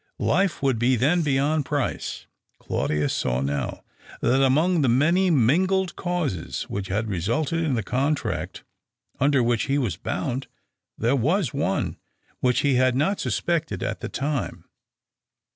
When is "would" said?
0.63-0.79